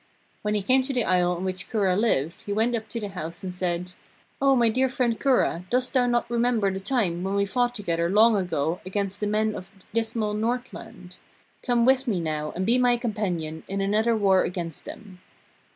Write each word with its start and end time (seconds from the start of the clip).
When 0.41 0.55
he 0.55 0.63
came 0.63 0.81
to 0.81 0.93
the 0.95 1.03
isle 1.03 1.33
on 1.33 1.43
which 1.43 1.69
Kura 1.69 1.95
lived, 1.95 2.41
he 2.47 2.51
went 2.53 2.75
up 2.75 2.89
to 2.89 2.99
the 2.99 3.09
house 3.09 3.43
and 3.43 3.53
said: 3.53 3.93
'O 4.41 4.55
my 4.55 4.67
dear 4.67 4.89
friend 4.89 5.19
Kura, 5.19 5.65
dost 5.69 5.93
thou 5.93 6.07
not 6.07 6.27
remember 6.27 6.71
the 6.73 6.79
time 6.79 7.23
when 7.23 7.35
we 7.35 7.45
fought 7.45 7.75
together 7.75 8.09
long 8.09 8.35
ago 8.35 8.81
against 8.83 9.19
the 9.19 9.27
men 9.27 9.53
of 9.53 9.71
dismal 9.93 10.33
Northland? 10.33 11.17
Come 11.61 11.85
with 11.85 12.07
me 12.07 12.19
now 12.19 12.51
and 12.55 12.65
be 12.65 12.79
my 12.79 12.97
companion 12.97 13.61
in 13.67 13.79
another 13.79 14.17
war 14.17 14.41
against 14.41 14.85
them.' 14.85 15.19